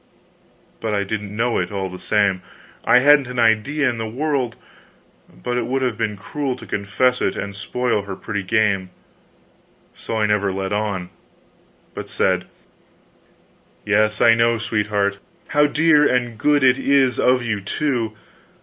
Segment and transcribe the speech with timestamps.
[0.79, 2.41] But I didn't know it, all the same.
[2.85, 4.55] I hadn't an idea in the world;
[5.29, 8.89] but it would have been cruel to confess it and spoil her pretty game;
[9.93, 11.11] so I never let on,
[11.93, 12.45] but said:
[13.85, 15.19] "Yes, I know, sweetheart
[15.49, 18.13] how dear and good it is of you, too!